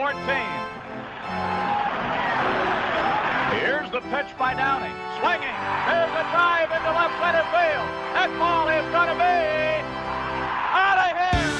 14. 0.00 0.16
Here's 3.60 3.90
the 3.92 4.00
pitch 4.08 4.32
by 4.38 4.54
Downing. 4.56 4.96
Swinging. 5.20 5.56
There's 5.84 6.14
a 6.16 6.24
drive 6.32 6.72
into 6.72 6.88
left 6.88 7.20
center 7.20 7.44
field. 7.52 7.84
That 8.16 8.32
ball 8.40 8.64
is 8.72 8.80
going 8.96 9.12
to 9.12 9.18
be 9.20 9.36
out 10.72 11.04
of 11.04 11.12
here. 11.20 11.52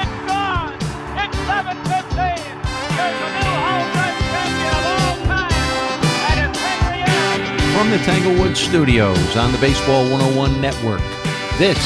It's 0.00 0.18
gone. 0.24 0.72
It's 1.20 1.36
7-15. 1.44 2.32
There's 2.96 3.20
a 3.20 3.30
new 3.36 3.52
home 3.60 3.92
run 3.92 4.16
champion 4.32 4.72
of 4.72 4.88
all 4.88 5.16
time. 5.28 5.52
And 6.32 6.48
it's 6.48 6.56
Henry. 6.64 7.76
From 7.76 7.90
the 7.92 8.00
Tanglewood 8.08 8.56
Studios 8.56 9.36
on 9.36 9.52
the 9.52 9.58
Baseball 9.58 10.08
101 10.08 10.62
Network, 10.62 11.02
this 11.58 11.76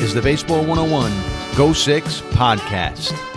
is 0.00 0.14
the 0.14 0.22
Baseball 0.22 0.64
101 0.64 1.12
Go 1.54 1.74
Six 1.74 2.22
podcast. 2.32 3.29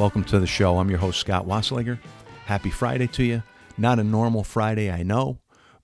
Welcome 0.00 0.24
to 0.24 0.40
the 0.40 0.46
show. 0.46 0.78
I'm 0.78 0.88
your 0.88 0.98
host, 0.98 1.20
Scott 1.20 1.46
Wassliger. 1.46 1.98
Happy 2.46 2.70
Friday 2.70 3.06
to 3.08 3.22
you. 3.22 3.42
Not 3.76 3.98
a 3.98 4.02
normal 4.02 4.42
Friday, 4.42 4.90
I 4.90 5.02
know, 5.02 5.40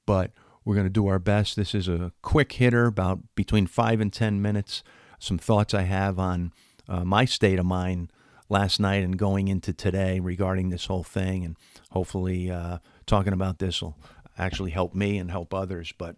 but 0.06 0.30
we're 0.64 0.74
going 0.74 0.86
to 0.86 0.90
do 0.90 1.06
our 1.06 1.18
best. 1.18 1.54
This 1.54 1.74
is 1.74 1.86
a 1.86 2.12
quick 2.22 2.52
hitter, 2.52 2.86
about 2.86 3.18
between 3.34 3.66
five 3.66 4.00
and 4.00 4.10
10 4.10 4.40
minutes. 4.40 4.82
Some 5.18 5.36
thoughts 5.36 5.74
I 5.74 5.82
have 5.82 6.18
on 6.18 6.54
uh, 6.88 7.04
my 7.04 7.26
state 7.26 7.58
of 7.58 7.66
mind 7.66 8.10
last 8.48 8.80
night 8.80 9.04
and 9.04 9.18
going 9.18 9.48
into 9.48 9.74
today 9.74 10.18
regarding 10.18 10.70
this 10.70 10.86
whole 10.86 11.04
thing. 11.04 11.44
And 11.44 11.54
hopefully, 11.90 12.50
uh, 12.50 12.78
talking 13.04 13.34
about 13.34 13.58
this 13.58 13.82
will 13.82 13.98
actually 14.38 14.70
help 14.70 14.94
me 14.94 15.18
and 15.18 15.30
help 15.30 15.52
others. 15.52 15.92
But 15.92 16.16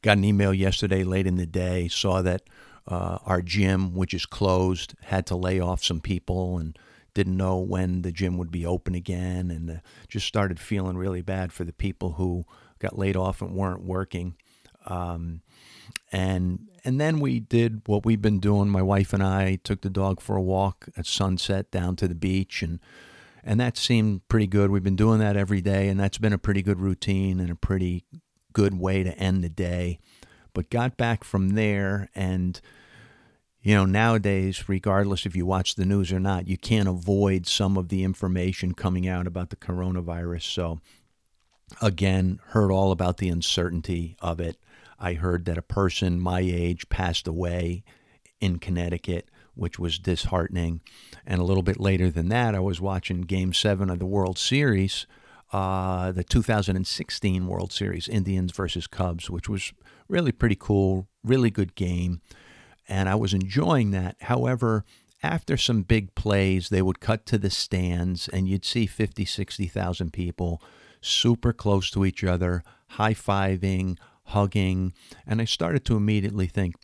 got 0.00 0.16
an 0.16 0.24
email 0.24 0.54
yesterday 0.54 1.04
late 1.04 1.26
in 1.26 1.36
the 1.36 1.44
day, 1.44 1.88
saw 1.88 2.22
that 2.22 2.40
uh, 2.86 3.18
our 3.24 3.42
gym, 3.42 3.94
which 3.94 4.14
is 4.14 4.26
closed, 4.26 4.94
had 5.04 5.26
to 5.26 5.36
lay 5.36 5.60
off 5.60 5.84
some 5.84 6.00
people 6.00 6.58
and 6.58 6.78
didn't 7.14 7.36
know 7.36 7.58
when 7.58 8.02
the 8.02 8.12
gym 8.12 8.38
would 8.38 8.50
be 8.50 8.64
open 8.64 8.94
again, 8.94 9.50
and 9.50 9.70
uh, 9.70 9.74
just 10.08 10.26
started 10.26 10.60
feeling 10.60 10.96
really 10.96 11.22
bad 11.22 11.52
for 11.52 11.64
the 11.64 11.72
people 11.72 12.12
who 12.12 12.44
got 12.78 12.98
laid 12.98 13.16
off 13.16 13.42
and 13.42 13.54
weren't 13.54 13.82
working. 13.82 14.34
Um, 14.86 15.42
and 16.12 16.68
and 16.84 17.00
then 17.00 17.20
we 17.20 17.40
did 17.40 17.82
what 17.86 18.04
we've 18.06 18.22
been 18.22 18.40
doing. 18.40 18.68
My 18.68 18.82
wife 18.82 19.12
and 19.12 19.22
I 19.22 19.56
took 19.56 19.82
the 19.82 19.90
dog 19.90 20.20
for 20.20 20.36
a 20.36 20.42
walk 20.42 20.88
at 20.96 21.06
sunset 21.06 21.70
down 21.70 21.96
to 21.96 22.08
the 22.08 22.14
beach, 22.14 22.62
and 22.62 22.80
and 23.44 23.60
that 23.60 23.76
seemed 23.76 24.26
pretty 24.28 24.46
good. 24.46 24.70
We've 24.70 24.82
been 24.82 24.96
doing 24.96 25.18
that 25.20 25.36
every 25.36 25.60
day, 25.60 25.88
and 25.88 25.98
that's 25.98 26.18
been 26.18 26.32
a 26.32 26.38
pretty 26.38 26.62
good 26.62 26.80
routine 26.80 27.40
and 27.40 27.50
a 27.50 27.54
pretty 27.54 28.04
good 28.52 28.78
way 28.78 29.02
to 29.02 29.16
end 29.18 29.44
the 29.44 29.48
day. 29.50 29.98
But 30.52 30.70
got 30.70 30.96
back 30.96 31.22
from 31.22 31.50
there, 31.50 32.08
and 32.14 32.60
you 33.62 33.74
know, 33.74 33.84
nowadays, 33.84 34.68
regardless 34.68 35.26
if 35.26 35.36
you 35.36 35.44
watch 35.44 35.74
the 35.74 35.84
news 35.84 36.12
or 36.12 36.20
not, 36.20 36.48
you 36.48 36.56
can't 36.56 36.88
avoid 36.88 37.46
some 37.46 37.76
of 37.76 37.88
the 37.88 38.04
information 38.04 38.72
coming 38.72 39.06
out 39.06 39.26
about 39.26 39.50
the 39.50 39.56
coronavirus. 39.56 40.42
So, 40.42 40.80
again, 41.82 42.40
heard 42.48 42.70
all 42.70 42.90
about 42.90 43.18
the 43.18 43.28
uncertainty 43.28 44.16
of 44.20 44.40
it. 44.40 44.56
I 44.98 45.14
heard 45.14 45.44
that 45.44 45.58
a 45.58 45.62
person 45.62 46.20
my 46.20 46.40
age 46.40 46.88
passed 46.88 47.28
away 47.28 47.84
in 48.40 48.58
Connecticut, 48.58 49.28
which 49.54 49.78
was 49.78 49.98
disheartening. 49.98 50.80
And 51.26 51.38
a 51.38 51.44
little 51.44 51.62
bit 51.62 51.78
later 51.78 52.10
than 52.10 52.28
that, 52.30 52.54
I 52.54 52.60
was 52.60 52.80
watching 52.80 53.22
Game 53.22 53.52
7 53.52 53.90
of 53.90 53.98
the 53.98 54.06
World 54.06 54.38
Series, 54.38 55.06
uh, 55.52 56.12
the 56.12 56.24
2016 56.24 57.46
World 57.46 57.72
Series, 57.72 58.08
Indians 58.08 58.52
versus 58.52 58.86
Cubs, 58.86 59.28
which 59.28 59.50
was 59.50 59.74
really 60.08 60.32
pretty 60.32 60.56
cool, 60.58 61.08
really 61.22 61.50
good 61.50 61.74
game 61.74 62.22
and 62.90 63.08
I 63.08 63.14
was 63.14 63.32
enjoying 63.32 63.92
that. 63.92 64.16
However, 64.22 64.84
after 65.22 65.56
some 65.56 65.82
big 65.82 66.14
plays, 66.14 66.68
they 66.68 66.82
would 66.82 67.00
cut 67.00 67.24
to 67.26 67.38
the 67.38 67.48
stands 67.48 68.28
and 68.28 68.48
you'd 68.48 68.64
see 68.64 68.86
50, 68.86 69.24
60,000 69.24 70.12
people 70.12 70.60
super 71.00 71.52
close 71.52 71.90
to 71.92 72.04
each 72.04 72.24
other, 72.24 72.64
high 72.88 73.14
fiving, 73.14 73.96
hugging. 74.24 74.92
And 75.26 75.40
I 75.40 75.44
started 75.44 75.84
to 75.86 75.96
immediately 75.96 76.48
think, 76.48 76.74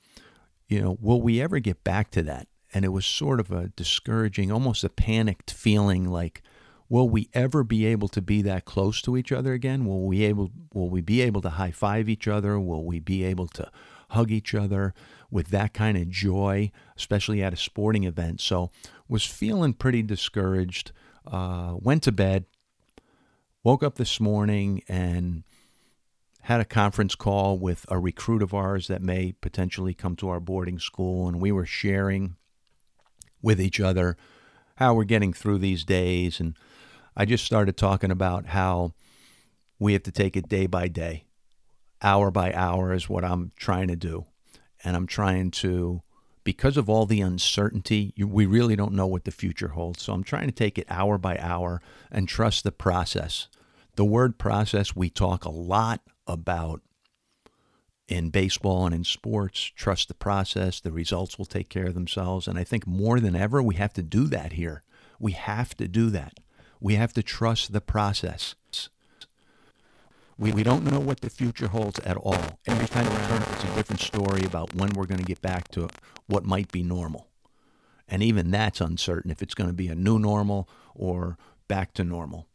you 0.68 0.80
know, 0.80 0.96
will 1.00 1.20
we 1.20 1.42
ever 1.42 1.58
get 1.58 1.82
back 1.82 2.10
to 2.12 2.22
that? 2.22 2.46
And 2.72 2.84
it 2.84 2.90
was 2.90 3.04
sort 3.04 3.40
of 3.40 3.50
a 3.50 3.68
discouraging, 3.68 4.52
almost 4.52 4.84
a 4.84 4.88
panicked 4.88 5.52
feeling 5.52 6.08
like, 6.08 6.42
will 6.88 7.08
we 7.08 7.28
ever 7.34 7.64
be 7.64 7.84
able 7.86 8.08
to 8.08 8.22
be 8.22 8.42
that 8.42 8.64
close 8.64 9.02
to 9.02 9.16
each 9.16 9.32
other 9.32 9.52
again? 9.52 9.86
Will 9.86 10.06
we 10.06 10.24
able 10.24 10.50
will 10.72 10.90
we 10.90 11.00
be 11.00 11.20
able 11.22 11.40
to 11.40 11.50
high 11.50 11.70
five 11.70 12.08
each 12.08 12.28
other? 12.28 12.60
Will 12.60 12.84
we 12.84 13.00
be 13.00 13.24
able 13.24 13.48
to 13.48 13.70
hug 14.08 14.30
each 14.30 14.54
other? 14.54 14.94
with 15.30 15.48
that 15.48 15.74
kind 15.74 15.96
of 15.96 16.08
joy, 16.08 16.70
especially 16.96 17.42
at 17.42 17.52
a 17.52 17.56
sporting 17.56 18.04
event. 18.04 18.40
So 18.40 18.70
was 19.08 19.24
feeling 19.24 19.74
pretty 19.74 20.02
discouraged. 20.02 20.92
Uh, 21.26 21.74
went 21.78 22.02
to 22.04 22.12
bed. 22.12 22.46
Woke 23.62 23.82
up 23.82 23.96
this 23.96 24.20
morning 24.20 24.82
and 24.88 25.42
had 26.42 26.60
a 26.60 26.64
conference 26.64 27.14
call 27.14 27.58
with 27.58 27.84
a 27.88 27.98
recruit 27.98 28.42
of 28.42 28.54
ours 28.54 28.86
that 28.86 29.02
may 29.02 29.32
potentially 29.32 29.92
come 29.92 30.14
to 30.16 30.28
our 30.28 30.38
boarding 30.38 30.78
school, 30.78 31.26
and 31.26 31.40
we 31.40 31.50
were 31.50 31.66
sharing 31.66 32.36
with 33.42 33.60
each 33.60 33.80
other 33.80 34.16
how 34.76 34.94
we're 34.94 35.04
getting 35.04 35.32
through 35.32 35.58
these 35.58 35.84
days. 35.84 36.38
And 36.38 36.56
I 37.16 37.24
just 37.24 37.44
started 37.44 37.76
talking 37.76 38.12
about 38.12 38.46
how 38.46 38.94
we 39.80 39.92
have 39.94 40.04
to 40.04 40.12
take 40.12 40.36
it 40.36 40.48
day 40.48 40.66
by 40.66 40.86
day, 40.86 41.25
hour 42.02 42.30
by 42.30 42.52
hour, 42.52 42.92
is 42.92 43.08
what 43.08 43.24
I'm 43.24 43.52
trying 43.56 43.88
to 43.88 43.96
do 43.96 44.26
and 44.84 44.96
I'm 44.96 45.06
trying 45.06 45.50
to 45.52 46.02
because 46.44 46.76
of 46.76 46.88
all 46.88 47.06
the 47.06 47.20
uncertainty, 47.20 48.14
we 48.16 48.46
really 48.46 48.76
don't 48.76 48.92
know 48.92 49.08
what 49.08 49.24
the 49.24 49.32
future 49.32 49.70
holds. 49.70 50.00
So 50.04 50.12
I'm 50.12 50.22
trying 50.22 50.46
to 50.46 50.52
take 50.52 50.78
it 50.78 50.86
hour 50.88 51.18
by 51.18 51.36
hour 51.38 51.82
and 52.08 52.28
trust 52.28 52.62
the 52.62 52.70
process. 52.70 53.48
The 53.96 54.04
word 54.04 54.38
process 54.38 54.94
we 54.94 55.10
talk 55.10 55.44
a 55.44 55.50
lot 55.50 56.02
about 56.24 56.82
in 58.06 58.30
baseball 58.30 58.86
and 58.86 58.94
in 58.94 59.02
sports. 59.02 59.60
Trust 59.74 60.06
the 60.06 60.14
process, 60.14 60.78
the 60.78 60.92
results 60.92 61.36
will 61.36 61.46
take 61.46 61.68
care 61.68 61.86
of 61.86 61.94
themselves. 61.94 62.46
And 62.46 62.56
I 62.56 62.62
think 62.62 62.86
more 62.86 63.18
than 63.18 63.34
ever, 63.34 63.60
we 63.60 63.74
have 63.74 63.92
to 63.94 64.02
do 64.02 64.28
that 64.28 64.52
here. 64.52 64.84
We 65.18 65.32
have 65.32 65.76
to 65.78 65.88
do 65.88 66.10
that. 66.10 66.38
We 66.80 66.94
have 66.94 67.12
to 67.14 67.24
trust 67.24 67.72
the 67.72 67.80
process. 67.80 68.54
We, 70.38 70.52
we 70.52 70.62
don't 70.62 70.84
know 70.84 71.00
what 71.00 71.20
the 71.20 71.30
future 71.30 71.68
holds 71.68 71.98
at 72.00 72.18
all. 72.18 72.60
Every 72.66 72.86
time 72.86 73.06
we 73.06 73.26
turn, 73.26 73.42
it's 73.52 73.64
a 73.64 73.74
different 73.74 74.00
story 74.00 74.44
about 74.44 74.74
when 74.74 74.90
we're 74.90 75.06
going 75.06 75.20
to 75.20 75.24
get 75.24 75.40
back 75.40 75.68
to 75.68 75.88
what 76.26 76.44
might 76.44 76.70
be 76.70 76.82
normal. 76.82 77.28
And 78.06 78.22
even 78.22 78.50
that's 78.50 78.80
uncertain 78.80 79.30
if 79.30 79.40
it's 79.40 79.54
going 79.54 79.70
to 79.70 79.74
be 79.74 79.88
a 79.88 79.94
new 79.94 80.18
normal 80.18 80.68
or 80.94 81.38
back 81.68 81.94
to 81.94 82.04
normal. 82.04 82.46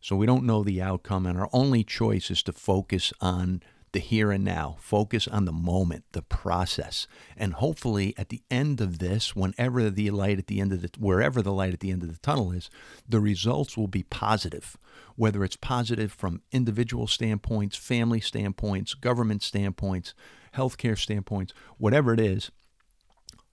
So 0.00 0.16
we 0.16 0.26
don't 0.26 0.44
know 0.44 0.62
the 0.62 0.82
outcome, 0.82 1.26
and 1.26 1.38
our 1.38 1.48
only 1.52 1.84
choice 1.84 2.30
is 2.30 2.42
to 2.44 2.52
focus 2.52 3.12
on 3.20 3.62
the 3.92 4.00
here 4.00 4.30
and 4.30 4.44
now, 4.44 4.76
focus 4.80 5.26
on 5.28 5.44
the 5.44 5.52
moment, 5.52 6.04
the 6.12 6.22
process. 6.22 7.06
And 7.36 7.54
hopefully 7.54 8.14
at 8.16 8.28
the 8.28 8.42
end 8.50 8.80
of 8.80 8.98
this, 8.98 9.34
whenever 9.34 9.90
the 9.90 10.10
light 10.10 10.38
at 10.38 10.46
the 10.46 10.60
end 10.60 10.72
of 10.72 10.82
the 10.82 10.90
wherever 10.98 11.42
the 11.42 11.52
light 11.52 11.72
at 11.72 11.80
the 11.80 11.90
end 11.90 12.02
of 12.02 12.10
the 12.10 12.18
tunnel 12.20 12.52
is, 12.52 12.70
the 13.08 13.20
results 13.20 13.76
will 13.76 13.88
be 13.88 14.02
positive. 14.02 14.76
Whether 15.16 15.44
it's 15.44 15.56
positive 15.56 16.12
from 16.12 16.42
individual 16.52 17.06
standpoints, 17.06 17.76
family 17.76 18.20
standpoints, 18.20 18.94
government 18.94 19.42
standpoints, 19.42 20.14
healthcare 20.54 20.98
standpoints, 20.98 21.52
whatever 21.76 22.12
it 22.12 22.20
is, 22.20 22.50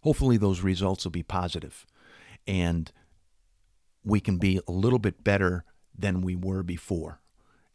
hopefully 0.01 0.37
those 0.37 0.61
results 0.61 1.05
will 1.05 1.11
be 1.11 1.23
positive. 1.23 1.85
And 2.47 2.91
we 4.03 4.19
can 4.19 4.37
be 4.37 4.59
a 4.67 4.71
little 4.71 4.99
bit 4.99 5.23
better 5.23 5.65
than 5.97 6.21
we 6.21 6.35
were 6.35 6.61
before. 6.61 7.21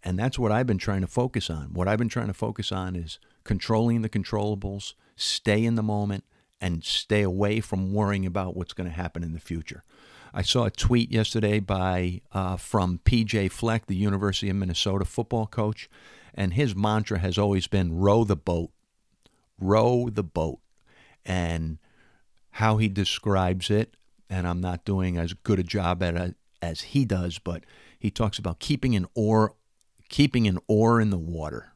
And 0.03 0.19
that's 0.19 0.38
what 0.38 0.53
I've 0.53 0.66
been 0.66 0.78
trying 0.78 1.03
to 1.03 1.06
focus 1.06 1.50
on. 1.50 1.75
What 1.75 1.87
I've 1.87 1.99
been 1.99 2.09
trying 2.09 2.28
to 2.28 2.34
focus 2.34 2.72
on 2.72 2.97
is 2.97 3.19
controlling 3.44 4.03
the 4.03 4.09
controllables, 4.09 4.94
stay 5.16 5.65
in 5.65 5.75
the 5.75 5.83
moment, 5.83 6.24
and 6.60 6.84
stay 6.84 7.22
away 7.22 7.60
from 7.60 7.92
worrying 7.92 8.27
about 8.27 8.57
what's 8.57 8.72
going 8.72 8.89
to 8.89 8.95
happen 8.95 9.22
in 9.22 9.33
the 9.33 9.41
future. 9.41 9.83
I 10.33 10.42
saw 10.42 10.65
a 10.65 10.71
tweet 10.71 11.10
yesterday 11.10 11.59
by 11.59 12.21
uh, 12.33 12.57
from 12.57 13.01
PJ 13.04 13.51
Fleck, 13.51 13.86
the 13.86 13.97
University 13.97 14.48
of 14.48 14.57
Minnesota 14.57 15.04
football 15.04 15.47
coach, 15.47 15.91
and 16.34 16.54
his 16.54 16.77
mantra 16.77 17.19
has 17.19 17.36
always 17.36 17.66
been 17.66 17.98
row 17.98 18.24
the 18.24 18.36
boat, 18.36 18.71
row 19.59 20.09
the 20.10 20.22
boat, 20.22 20.60
and 21.24 21.78
how 22.53 22.77
he 22.77 22.89
describes 22.89 23.71
it. 23.71 23.95
And 24.28 24.47
I'm 24.47 24.60
not 24.60 24.84
doing 24.84 25.19
as 25.19 25.33
good 25.33 25.59
a 25.59 25.65
job 25.65 26.03
at 26.03 26.15
it 26.15 26.36
as 26.63 26.83
he 26.83 27.04
does, 27.04 27.39
but 27.39 27.65
he 27.98 28.10
talks 28.10 28.39
about 28.39 28.60
keeping 28.60 28.95
an 28.95 29.07
oar 29.15 29.54
keeping 30.10 30.47
an 30.47 30.59
oar 30.68 31.01
in 31.01 31.09
the 31.09 31.18
water 31.18 31.72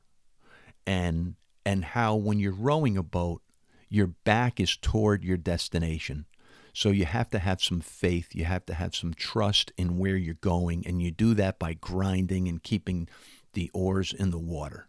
and 0.87 1.35
and 1.65 1.83
how 1.85 2.15
when 2.15 2.39
you're 2.39 2.53
rowing 2.53 2.99
a 2.99 3.03
boat 3.03 3.41
your 3.89 4.09
back 4.09 4.61
is 4.61 4.77
toward 4.77 5.25
your 5.25 5.39
destination 5.39 6.27
so 6.75 6.91
you 6.91 7.07
have 7.07 7.31
to 7.31 7.39
have 7.39 7.63
some 7.63 7.81
faith 7.81 8.35
you 8.35 8.45
have 8.45 8.67
to 8.67 8.75
have 8.75 8.95
some 8.95 9.15
trust 9.15 9.73
in 9.79 9.97
where 9.97 10.17
you're 10.17 10.35
going 10.35 10.87
and 10.87 11.01
you 11.01 11.11
do 11.11 11.33
that 11.33 11.59
by 11.59 11.73
grinding 11.73 12.47
and 12.47 12.63
keeping 12.63 13.09
the 13.55 13.71
oars 13.73 14.13
in 14.13 14.31
the 14.31 14.39
water 14.39 14.87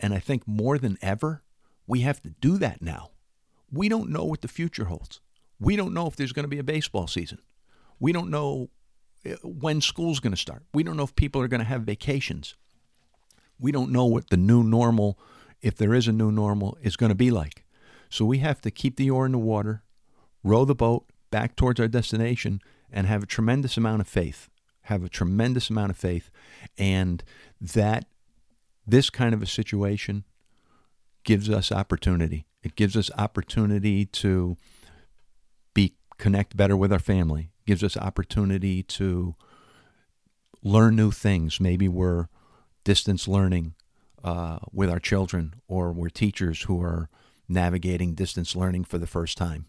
and 0.00 0.12
i 0.12 0.18
think 0.18 0.48
more 0.48 0.76
than 0.78 0.98
ever 1.00 1.44
we 1.86 2.00
have 2.00 2.20
to 2.20 2.30
do 2.40 2.58
that 2.58 2.82
now 2.82 3.12
we 3.72 3.88
don't 3.88 4.10
know 4.10 4.24
what 4.24 4.42
the 4.42 4.48
future 4.48 4.84
holds. 4.84 5.20
We 5.58 5.76
don't 5.76 5.94
know 5.94 6.06
if 6.06 6.16
there's 6.16 6.32
going 6.32 6.44
to 6.44 6.48
be 6.48 6.58
a 6.58 6.64
baseball 6.64 7.06
season. 7.06 7.38
We 7.98 8.12
don't 8.12 8.30
know 8.30 8.68
uh, 9.24 9.36
when 9.42 9.80
school's 9.80 10.20
going 10.20 10.34
to 10.34 10.36
start. 10.36 10.64
We 10.74 10.82
don't 10.82 10.96
know 10.96 11.04
if 11.04 11.16
people 11.16 11.40
are 11.40 11.48
going 11.48 11.60
to 11.60 11.66
have 11.66 11.82
vacations. 11.82 12.54
We 13.62 13.72
don't 13.72 13.92
know 13.92 14.04
what 14.04 14.28
the 14.28 14.36
new 14.36 14.64
normal, 14.64 15.18
if 15.62 15.76
there 15.76 15.94
is 15.94 16.08
a 16.08 16.12
new 16.12 16.32
normal, 16.32 16.76
is 16.82 16.96
going 16.96 17.10
to 17.10 17.16
be 17.16 17.30
like. 17.30 17.64
So 18.10 18.24
we 18.24 18.38
have 18.38 18.60
to 18.62 18.70
keep 18.70 18.96
the 18.96 19.08
oar 19.08 19.24
in 19.24 19.32
the 19.32 19.38
water, 19.38 19.84
row 20.42 20.64
the 20.64 20.74
boat 20.74 21.06
back 21.30 21.54
towards 21.54 21.80
our 21.80 21.88
destination, 21.88 22.60
and 22.90 23.06
have 23.06 23.22
a 23.22 23.26
tremendous 23.26 23.76
amount 23.76 24.00
of 24.00 24.08
faith. 24.08 24.50
Have 24.82 25.04
a 25.04 25.08
tremendous 25.08 25.70
amount 25.70 25.90
of 25.90 25.96
faith. 25.96 26.28
And 26.76 27.22
that 27.60 28.06
this 28.84 29.10
kind 29.10 29.32
of 29.32 29.42
a 29.42 29.46
situation 29.46 30.24
gives 31.22 31.48
us 31.48 31.70
opportunity. 31.70 32.46
It 32.64 32.74
gives 32.74 32.96
us 32.96 33.10
opportunity 33.16 34.06
to 34.06 34.56
be 35.72 35.94
connect 36.18 36.56
better 36.56 36.76
with 36.76 36.92
our 36.92 36.98
family. 36.98 37.52
It 37.60 37.66
gives 37.66 37.84
us 37.84 37.96
opportunity 37.96 38.82
to 38.82 39.34
learn 40.64 40.96
new 40.96 41.12
things. 41.12 41.60
Maybe 41.60 41.86
we're 41.88 42.26
distance 42.84 43.28
learning 43.28 43.74
uh, 44.24 44.58
with 44.72 44.90
our 44.90 44.98
children, 44.98 45.54
or 45.68 45.92
we're 45.92 46.08
teachers 46.08 46.62
who 46.62 46.82
are 46.82 47.08
navigating 47.48 48.14
distance 48.14 48.54
learning 48.56 48.84
for 48.84 48.98
the 48.98 49.06
first 49.06 49.36
time. 49.36 49.66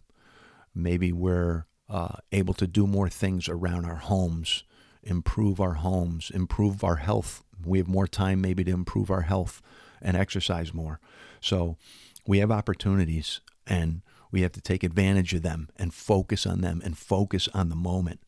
Maybe 0.76 1.12
we're 1.12 1.66
uh, 1.90 2.18
able 2.32 2.54
to 2.56 2.68
do 2.68 2.88
more 2.88 3.10
things 3.10 3.48
around 3.50 3.86
our 3.86 3.96
homes, 3.96 4.64
improve 5.04 5.60
our 5.60 5.76
homes, 5.76 6.32
improve 6.34 6.84
our 6.84 6.98
health. 6.98 7.44
We 7.66 7.78
have 7.78 7.88
more 7.88 8.08
time 8.08 8.42
maybe 8.42 8.64
to 8.64 8.72
improve 8.72 9.12
our 9.12 9.22
health 9.22 9.62
and 10.02 10.18
exercise 10.18 10.74
more. 10.74 11.00
So 11.42 11.78
we 12.26 12.40
have 12.40 12.52
opportunities 12.52 13.42
and 13.68 14.02
we 14.32 14.42
have 14.42 14.52
to 14.54 14.62
take 14.62 14.84
advantage 14.84 15.34
of 15.34 15.44
them 15.44 15.70
and 15.78 15.94
focus 15.94 16.46
on 16.46 16.62
them 16.62 16.82
and 16.84 16.98
focus 16.98 17.48
on 17.54 17.70
the 17.70 17.76
moment. 17.76 18.22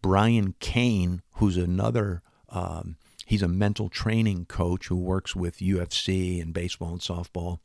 Brian 0.00 0.54
Cain, 0.60 1.22
who's 1.34 1.56
another, 1.56 2.22
um, 2.48 2.96
he's 3.32 3.40
a 3.40 3.48
mental 3.48 3.88
training 3.88 4.44
coach 4.44 4.88
who 4.88 4.96
works 4.96 5.34
with 5.34 5.56
UFC 5.56 6.38
and 6.42 6.52
baseball 6.52 6.90
and 6.90 7.00
softball. 7.00 7.60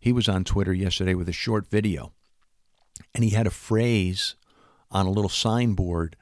He 0.00 0.10
was 0.10 0.28
on 0.28 0.42
Twitter 0.42 0.72
yesterday 0.72 1.14
with 1.14 1.28
a 1.28 1.32
short 1.32 1.70
video 1.70 2.10
and 3.14 3.22
he 3.22 3.30
had 3.30 3.46
a 3.46 3.50
phrase 3.50 4.34
on 4.90 5.06
a 5.06 5.10
little 5.12 5.28
signboard 5.28 6.16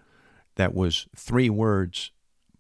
that 0.57 0.75
was 0.75 1.07
three 1.17 1.49
words, 1.49 2.11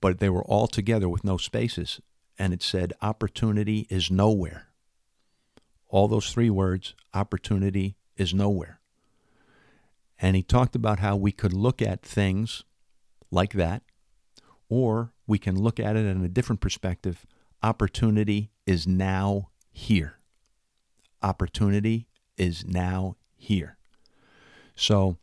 but 0.01 0.19
they 0.19 0.31
were 0.31 0.45
all 0.45 0.67
together 0.67 1.07
with 1.07 1.23
no 1.23 1.37
spaces. 1.37 2.01
And 2.39 2.55
it 2.55 2.63
said, 2.63 2.95
Opportunity 3.03 3.87
is 3.91 4.11
nowhere. 4.11 4.69
All 5.91 6.09
those 6.09 6.33
three 6.33 6.49
words, 6.49 6.95
opportunity 7.13 7.95
is 8.17 8.33
nowhere. 8.33 8.81
And 10.19 10.35
he 10.35 10.43
talked 10.43 10.75
about 10.75 11.01
how 11.01 11.15
we 11.15 11.31
could 11.31 11.53
look 11.53 11.83
at 11.83 12.01
things 12.01 12.65
like 13.31 13.53
that, 13.53 13.83
or 14.69 15.13
we 15.27 15.39
can 15.39 15.61
look 15.61 15.79
at 15.81 15.97
it 15.97 16.07
in 16.07 16.25
a 16.25 16.29
different 16.29 16.61
perspective. 16.61 17.25
Opportunity 17.63 18.51
is 18.67 18.87
now 18.87 19.51
here. 19.73 20.19
Opportunity 21.23 22.07
is 22.37 22.65
now 22.65 23.17
here. 23.37 23.77
So 24.75 25.17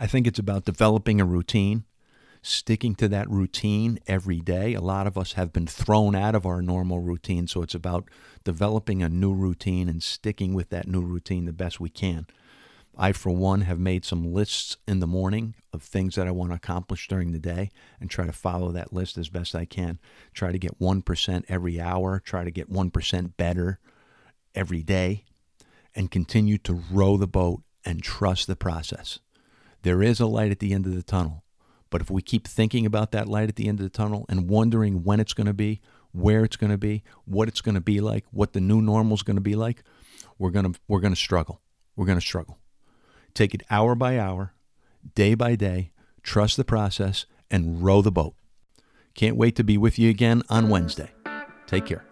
I 0.00 0.06
think 0.06 0.26
it's 0.26 0.38
about 0.38 0.64
developing 0.64 1.20
a 1.20 1.24
routine, 1.24 1.84
sticking 2.42 2.94
to 2.96 3.08
that 3.08 3.30
routine 3.30 4.00
every 4.08 4.40
day. 4.40 4.74
A 4.74 4.80
lot 4.80 5.06
of 5.06 5.16
us 5.16 5.34
have 5.34 5.52
been 5.52 5.66
thrown 5.66 6.16
out 6.16 6.34
of 6.34 6.44
our 6.44 6.60
normal 6.60 6.98
routine, 6.98 7.46
so 7.46 7.62
it's 7.62 7.74
about 7.74 8.08
developing 8.44 9.02
a 9.02 9.08
new 9.08 9.32
routine 9.32 9.88
and 9.88 10.02
sticking 10.02 10.54
with 10.54 10.70
that 10.70 10.88
new 10.88 11.02
routine 11.02 11.44
the 11.44 11.52
best 11.52 11.78
we 11.78 11.88
can. 11.88 12.26
I, 12.96 13.12
for 13.12 13.30
one, 13.30 13.62
have 13.62 13.78
made 13.78 14.04
some 14.04 14.32
lists 14.32 14.76
in 14.86 15.00
the 15.00 15.06
morning 15.06 15.54
of 15.72 15.82
things 15.82 16.14
that 16.16 16.26
I 16.26 16.30
want 16.30 16.50
to 16.50 16.56
accomplish 16.56 17.08
during 17.08 17.32
the 17.32 17.38
day 17.38 17.70
and 18.00 18.10
try 18.10 18.26
to 18.26 18.32
follow 18.32 18.70
that 18.72 18.92
list 18.92 19.16
as 19.16 19.30
best 19.30 19.54
I 19.54 19.64
can. 19.64 19.98
Try 20.34 20.52
to 20.52 20.58
get 20.58 20.78
1% 20.78 21.44
every 21.48 21.80
hour, 21.80 22.20
try 22.20 22.44
to 22.44 22.50
get 22.50 22.70
1% 22.70 23.36
better 23.36 23.80
every 24.54 24.82
day, 24.82 25.24
and 25.94 26.10
continue 26.10 26.58
to 26.58 26.82
row 26.90 27.16
the 27.16 27.26
boat 27.26 27.62
and 27.84 28.02
trust 28.02 28.46
the 28.46 28.56
process. 28.56 29.20
There 29.82 30.02
is 30.02 30.20
a 30.20 30.26
light 30.26 30.52
at 30.52 30.58
the 30.58 30.72
end 30.74 30.86
of 30.86 30.94
the 30.94 31.02
tunnel. 31.02 31.44
But 31.90 32.00
if 32.00 32.10
we 32.10 32.22
keep 32.22 32.48
thinking 32.48 32.86
about 32.86 33.12
that 33.12 33.28
light 33.28 33.48
at 33.48 33.56
the 33.56 33.68
end 33.68 33.78
of 33.78 33.84
the 33.84 33.90
tunnel 33.90 34.24
and 34.28 34.48
wondering 34.48 35.02
when 35.02 35.20
it's 35.20 35.34
going 35.34 35.46
to 35.46 35.52
be, 35.52 35.80
where 36.12 36.44
it's 36.44 36.56
going 36.56 36.70
to 36.70 36.78
be, 36.78 37.02
what 37.24 37.48
it's 37.48 37.60
going 37.60 37.74
to 37.74 37.82
be 37.82 38.00
like, 38.00 38.24
what 38.30 38.52
the 38.52 38.60
new 38.60 38.80
normal 38.80 39.14
is 39.14 39.22
going 39.22 39.36
to 39.36 39.42
be 39.42 39.54
like, 39.54 39.82
we're 40.38 40.50
going 40.50 40.72
to 40.72 40.80
we're 40.88 41.00
going 41.00 41.12
to 41.12 41.20
struggle. 41.20 41.60
We're 41.96 42.06
going 42.06 42.18
to 42.18 42.24
struggle. 42.24 42.58
Take 43.34 43.54
it 43.54 43.62
hour 43.70 43.94
by 43.94 44.18
hour, 44.18 44.54
day 45.14 45.34
by 45.34 45.56
day, 45.56 45.92
trust 46.22 46.56
the 46.56 46.64
process 46.64 47.26
and 47.50 47.82
row 47.82 48.02
the 48.02 48.12
boat. 48.12 48.34
Can't 49.14 49.36
wait 49.36 49.56
to 49.56 49.64
be 49.64 49.76
with 49.76 49.98
you 49.98 50.10
again 50.10 50.42
on 50.48 50.68
Wednesday. 50.68 51.10
Take 51.66 51.86
care. 51.86 52.04